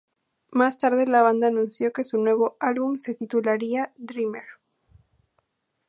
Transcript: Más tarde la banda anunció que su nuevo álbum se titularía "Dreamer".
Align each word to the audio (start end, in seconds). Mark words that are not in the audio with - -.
Más 0.51 0.79
tarde 0.79 1.05
la 1.05 1.21
banda 1.21 1.45
anunció 1.45 1.93
que 1.93 2.03
su 2.03 2.17
nuevo 2.17 2.57
álbum 2.59 2.97
se 2.97 3.13
titularía 3.13 3.93
"Dreamer". 3.97 4.45